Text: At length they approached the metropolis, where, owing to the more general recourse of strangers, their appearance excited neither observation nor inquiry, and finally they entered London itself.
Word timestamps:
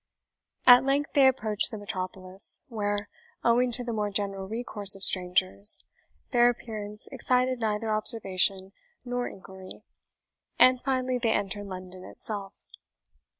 At 0.65 0.83
length 0.83 1.13
they 1.13 1.27
approached 1.27 1.69
the 1.69 1.77
metropolis, 1.77 2.59
where, 2.69 3.07
owing 3.43 3.71
to 3.73 3.83
the 3.83 3.93
more 3.93 4.09
general 4.09 4.47
recourse 4.47 4.95
of 4.95 5.03
strangers, 5.03 5.85
their 6.31 6.49
appearance 6.49 7.07
excited 7.11 7.59
neither 7.59 7.93
observation 7.93 8.71
nor 9.05 9.27
inquiry, 9.27 9.83
and 10.57 10.81
finally 10.81 11.19
they 11.19 11.33
entered 11.33 11.67
London 11.67 12.03
itself. 12.03 12.55